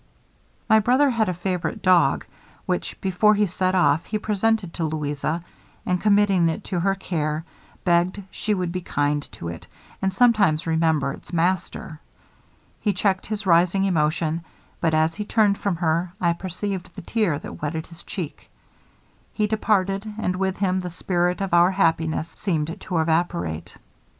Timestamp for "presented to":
4.17-4.83